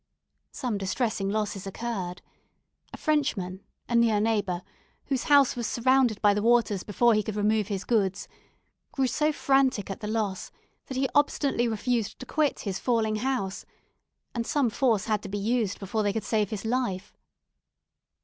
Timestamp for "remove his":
7.35-7.83